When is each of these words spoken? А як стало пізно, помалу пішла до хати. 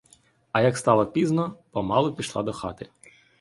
А 0.51 0.61
як 0.61 0.77
стало 0.77 1.05
пізно, 1.05 1.57
помалу 1.71 2.15
пішла 2.15 2.43
до 2.43 2.53
хати. 2.53 2.89